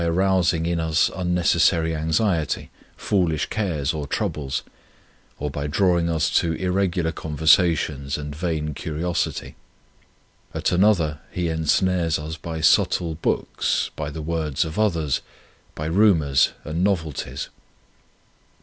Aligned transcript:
29 0.01 0.03
On 0.03 0.09
Union 0.09 0.15
with 0.15 0.35
God 0.35 0.35
arousing 0.35 0.65
in 0.65 0.79
us 0.79 1.11
unnecessary 1.15 1.95
anxiety, 1.95 2.71
foolish 2.97 3.45
cares 3.51 3.93
or 3.93 4.07
troubles, 4.07 4.63
or 5.37 5.51
by 5.51 5.67
drawing 5.67 6.09
us 6.09 6.31
to 6.31 6.53
irregular 6.53 7.11
conversa 7.11 7.77
tions 7.77 8.17
and 8.17 8.35
vain 8.35 8.73
curiosity. 8.73 9.53
At 10.55 10.71
another 10.71 11.19
he 11.29 11.49
ensnares 11.49 12.17
us 12.17 12.35
by 12.35 12.61
subtle 12.61 13.13
books, 13.13 13.91
by 13.95 14.09
the 14.09 14.23
words 14.23 14.65
of 14.65 14.79
others, 14.79 15.21
by 15.75 15.85
rumours 15.85 16.53
and 16.63 16.83
novelties. 16.83 17.49